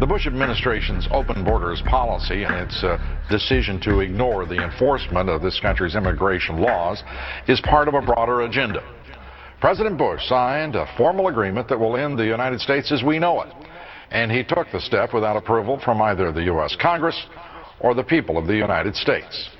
The 0.00 0.06
Bush 0.06 0.28
administration's 0.28 1.08
open 1.10 1.42
borders 1.42 1.82
policy 1.84 2.44
and 2.44 2.54
its 2.54 2.84
uh, 2.84 2.98
decision 3.28 3.80
to 3.80 3.98
ignore 3.98 4.46
the 4.46 4.62
enforcement 4.62 5.28
of 5.28 5.42
this 5.42 5.58
country's 5.58 5.96
immigration 5.96 6.58
laws 6.60 7.02
is 7.48 7.60
part 7.62 7.88
of 7.88 7.94
a 7.94 8.00
broader 8.00 8.42
agenda. 8.42 8.80
President 9.60 9.98
Bush 9.98 10.20
signed 10.28 10.76
a 10.76 10.86
formal 10.96 11.26
agreement 11.26 11.66
that 11.68 11.80
will 11.80 11.96
end 11.96 12.16
the 12.16 12.24
United 12.24 12.60
States 12.60 12.92
as 12.92 13.02
we 13.02 13.18
know 13.18 13.42
it. 13.42 13.52
And 14.12 14.30
he 14.30 14.44
took 14.44 14.68
the 14.70 14.80
step 14.80 15.12
without 15.12 15.36
approval 15.36 15.80
from 15.84 16.00
either 16.00 16.30
the 16.30 16.44
U.S. 16.44 16.76
Congress 16.80 17.20
or 17.80 17.92
the 17.92 18.04
people 18.04 18.38
of 18.38 18.46
the 18.46 18.54
United 18.54 18.94
States. 18.94 19.50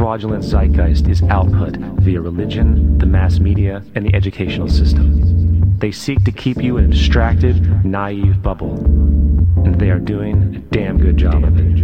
Fraudulent 0.00 0.42
zeitgeist 0.42 1.06
is 1.08 1.22
output 1.24 1.76
via 1.76 2.20
religion, 2.20 2.98
the 2.98 3.06
mass 3.06 3.38
media, 3.38 3.84
and 3.94 4.04
the 4.04 4.14
educational 4.14 4.68
system. 4.68 5.78
They 5.78 5.92
seek 5.92 6.24
to 6.24 6.32
keep 6.32 6.62
you 6.62 6.78
in 6.78 6.86
a 6.86 6.88
distracted, 6.88 7.84
naive 7.84 8.42
bubble, 8.42 8.76
and 9.64 9.78
they 9.78 9.90
are 9.90 9.98
doing 9.98 10.56
a 10.56 10.58
damn 10.74 10.98
good 10.98 11.16
job 11.16 11.44
of 11.44 11.58
it. 11.58 11.66
It 11.66 11.78
is 11.78 11.80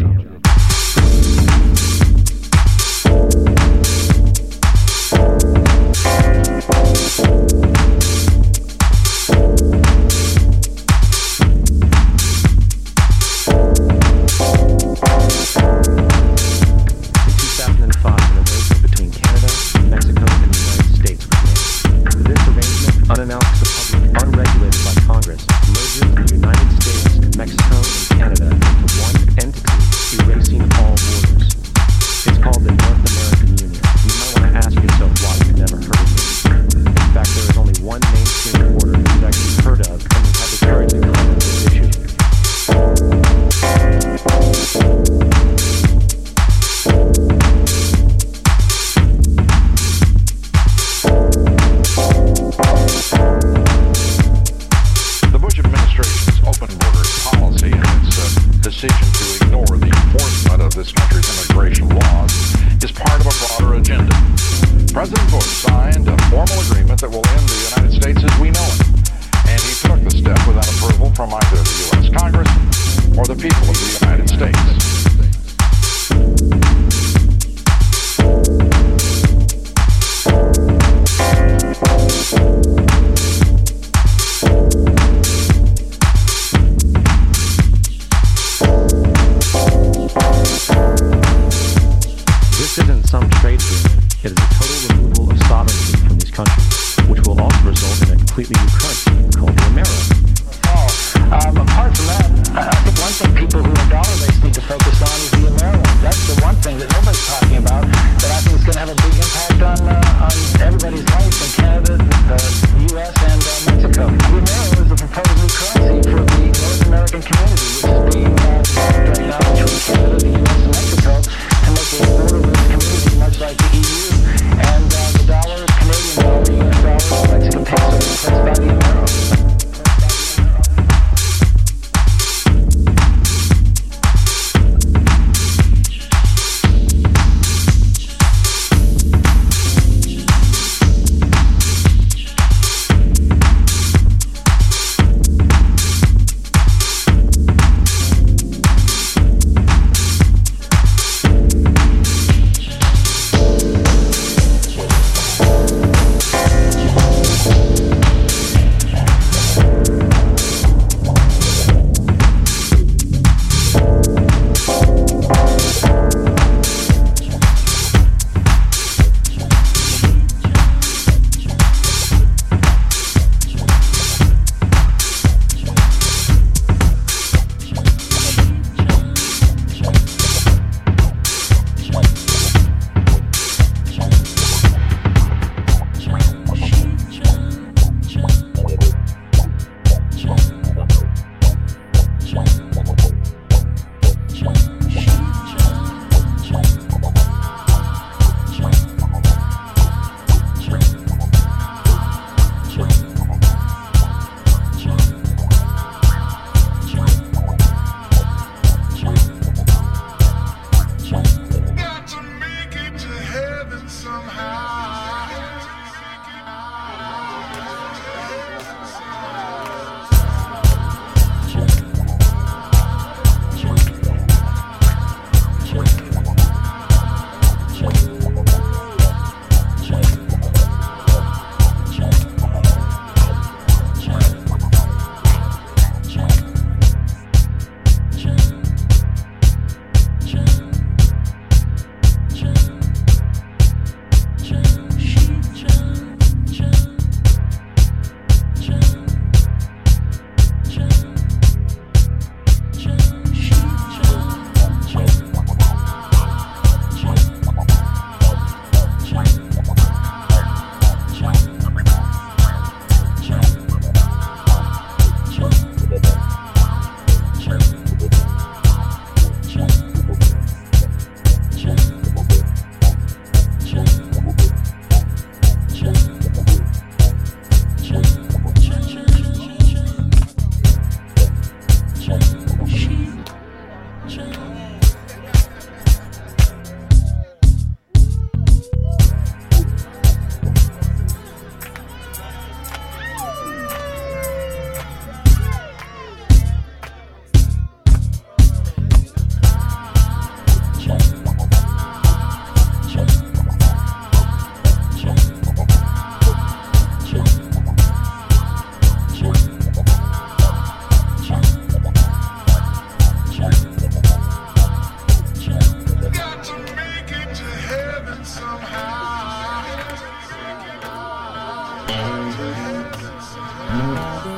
Bye. 323.94 324.35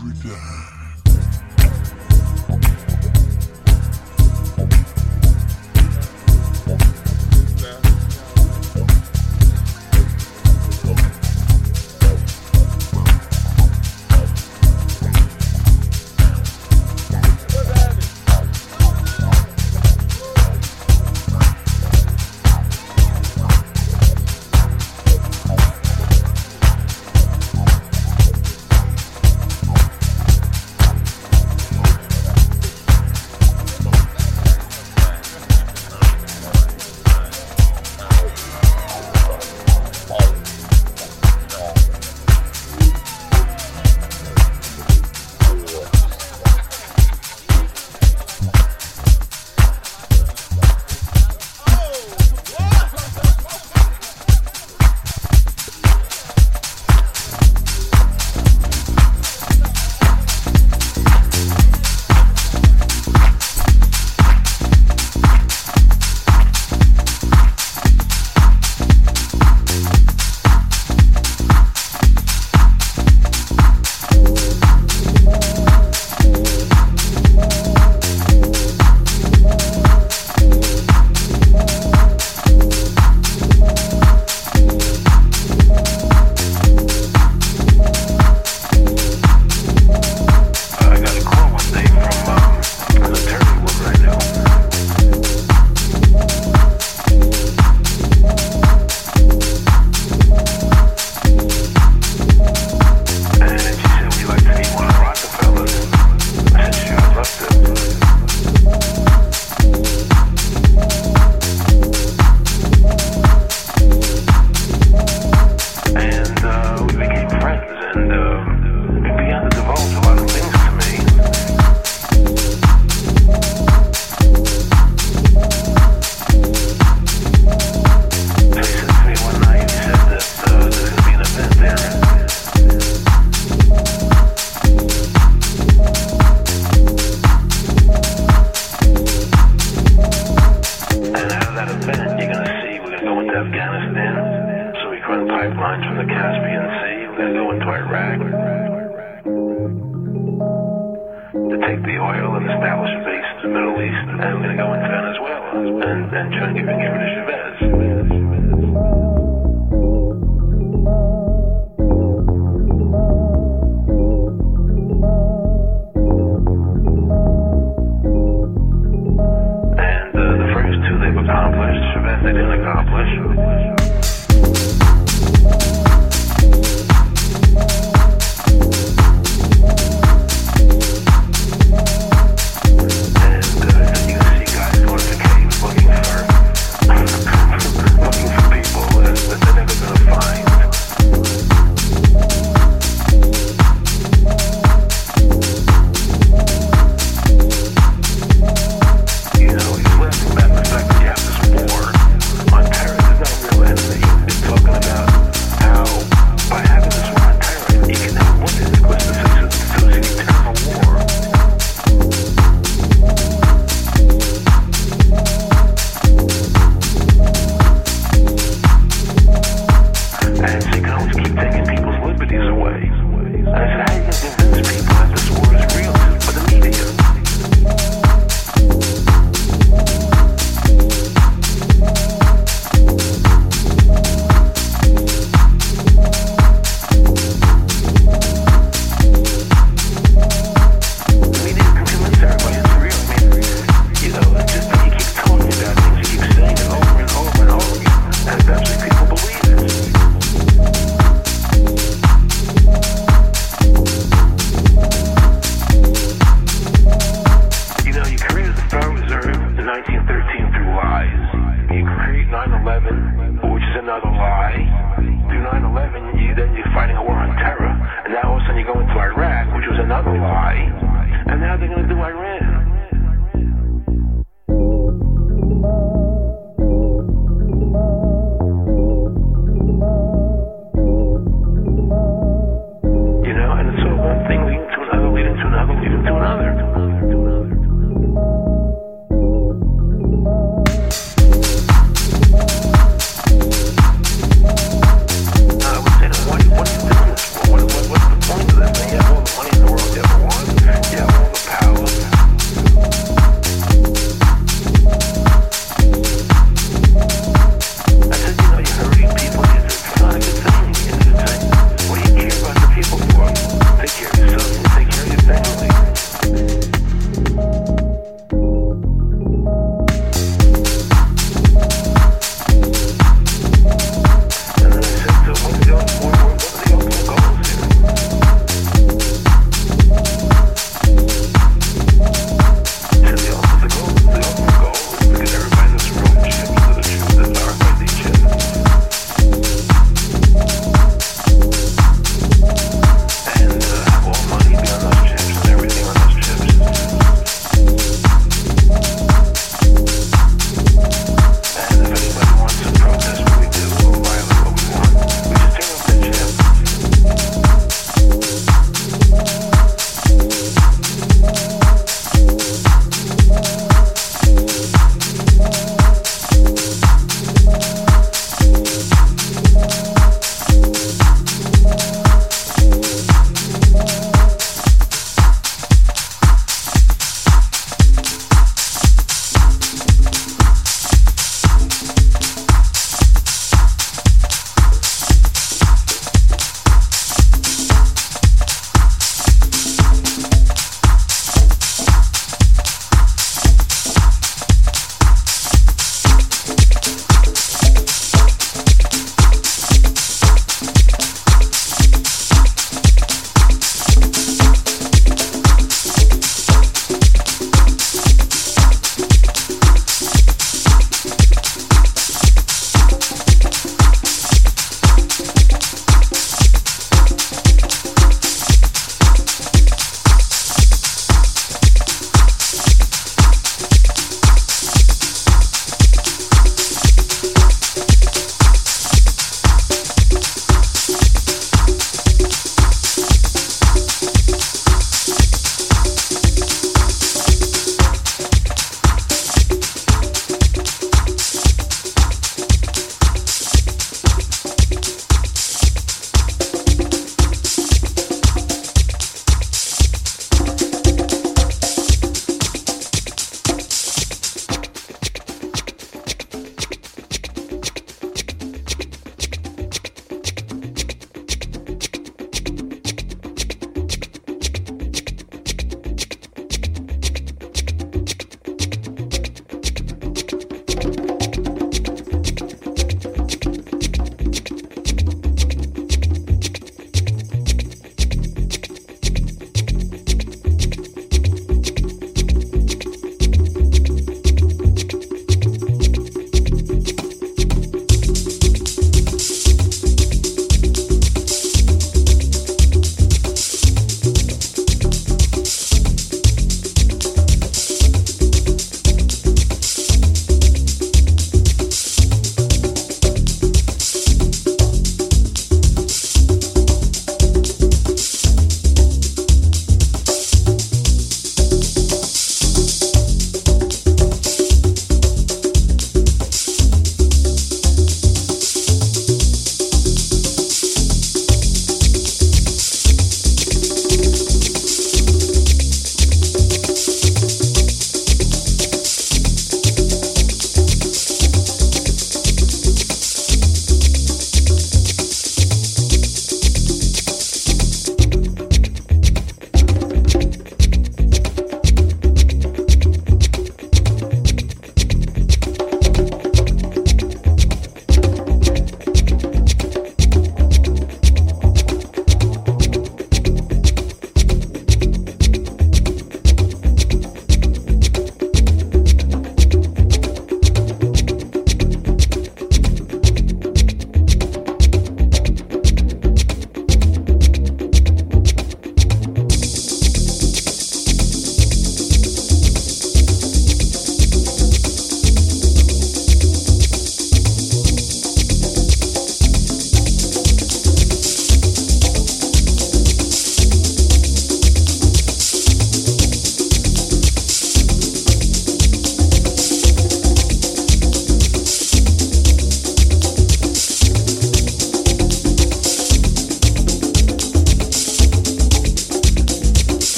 Real 0.00 0.81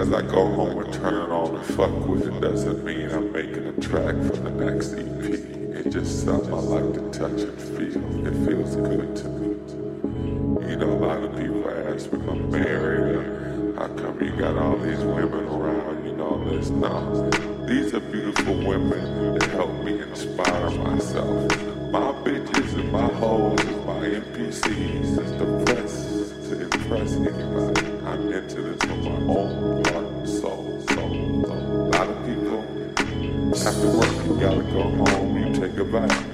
Because 0.00 0.14
I 0.14 0.26
go 0.26 0.50
home 0.54 0.78
and 0.78 0.94
turn 0.94 1.12
it 1.12 1.30
on 1.30 1.56
and 1.56 1.66
fuck 1.76 2.08
with 2.08 2.26
it 2.26 2.40
doesn't 2.40 2.82
mean 2.82 3.10
I'm 3.10 3.30
making 3.32 3.66
a 3.66 3.72
track 3.82 4.14
for 4.14 4.32
the 4.32 4.50
next 4.50 4.94
EP. 4.94 5.04
It's 5.76 5.94
just 5.94 6.24
something 6.24 6.54
I 6.54 6.56
like 6.56 6.94
to 6.94 7.10
touch 7.10 7.42
and 7.42 7.60
feel. 7.60 8.26
It 8.26 8.46
feels 8.46 8.76
good 8.76 9.14
to 9.16 9.28
me. 9.28 10.70
You 10.70 10.76
know, 10.76 10.90
a 10.90 11.00
lot 11.04 11.22
of 11.22 11.36
people 11.36 11.68
ask 11.68 12.10
me 12.14 12.26
I'm 12.30 12.50
married 12.50 13.76
how 13.76 13.88
come 13.88 14.22
you 14.22 14.34
got 14.36 14.56
all 14.56 14.78
these 14.78 15.00
women 15.00 15.44
around, 15.44 16.06
you 16.06 16.12
know, 16.16 16.48
this. 16.48 16.70
No. 16.70 17.28
These 17.66 17.92
are 17.92 18.00
beautiful 18.00 18.54
women 18.54 19.34
that 19.34 19.50
help 19.50 19.84
me 19.84 20.00
inspire 20.00 20.70
myself. 20.70 21.50
My 21.92 22.10
bitches 22.24 22.72
and 22.72 22.90
my 22.90 23.06
hoes 23.06 23.60
and 23.60 23.84
my 23.84 23.98
NPCs 24.06 25.18
is 25.18 25.32
the 25.32 25.62
press 25.66 26.48
to 26.48 26.62
impress 26.62 27.12
anybody. 27.16 27.86
I'm 28.06 28.32
into 28.32 28.62
this 28.62 28.80
from 28.80 28.99
after 33.66 33.88
work 33.88 34.24
you 34.26 34.40
gotta 34.40 34.62
go 34.72 34.82
home, 34.82 35.36
you 35.36 35.52
take 35.60 35.76
a 35.76 35.84
bath. 35.84 36.29